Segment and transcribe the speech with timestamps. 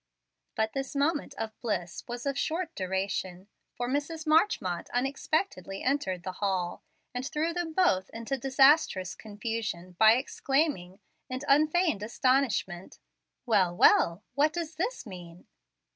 [0.55, 4.25] But this moment of bliss was of short duration, for Mrs.
[4.25, 6.81] Marchmont unexpectedly entered the hall,
[7.13, 12.97] and threw them both into disastrous confusion by exclaiming, in unfeigned astonishment,
[13.45, 14.23] "Well, well!
[14.33, 15.45] what does this mean?"